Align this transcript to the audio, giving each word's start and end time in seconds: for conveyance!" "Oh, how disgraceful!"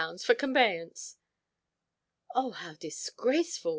for 0.23 0.33
conveyance!" 0.33 1.17
"Oh, 2.33 2.49
how 2.49 2.73
disgraceful!" 2.73 3.69